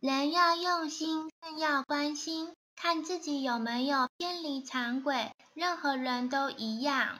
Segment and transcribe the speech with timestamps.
[0.00, 7.18] 人要用心更要关心看自己有没有偏离常轨任何人都一样。